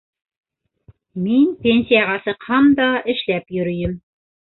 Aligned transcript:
Мин 1.27 1.53
пенсияға 1.67 2.17
сыҡһам 2.25 2.75
да, 2.83 2.91
эшләп 3.17 3.59
йөрөйөм. 3.61 3.99